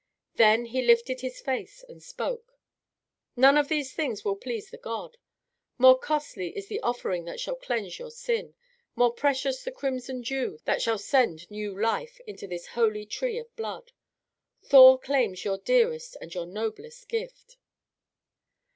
Then 0.33 0.65
he 0.65 0.81
lifted 0.81 1.21
his 1.21 1.39
face 1.41 1.83
and 1.87 2.01
spoke. 2.01 2.57
"None 3.35 3.55
of 3.55 3.67
these 3.67 3.93
things 3.93 4.25
will 4.25 4.35
please 4.35 4.71
the 4.71 4.79
god. 4.79 5.15
More 5.77 5.95
costly 5.99 6.57
is 6.57 6.65
the 6.67 6.79
offering 6.79 7.25
that 7.25 7.39
shall 7.39 7.53
cleanse 7.53 7.99
your 7.99 8.09
sin, 8.09 8.55
more 8.95 9.13
precious 9.13 9.63
the 9.63 9.71
crimson 9.71 10.21
dew 10.23 10.57
that 10.65 10.81
shall 10.81 10.97
send 10.97 11.51
new 11.51 11.79
life 11.79 12.19
into 12.25 12.47
this 12.47 12.65
holy 12.73 13.05
tree 13.05 13.37
of 13.37 13.55
blood. 13.55 13.91
Thor 14.63 14.97
claims 14.97 15.45
your 15.45 15.59
dearest 15.59 16.17
and 16.19 16.33
your 16.33 16.47
noblest 16.47 17.07
gift." 17.07 17.57